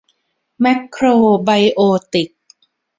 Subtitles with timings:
[0.61, 1.05] แมคโคร
[1.43, 1.81] ไบโอ
[2.13, 2.29] ติก